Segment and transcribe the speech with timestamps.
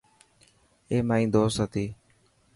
[0.89, 1.85] اي مائي دوست هتي.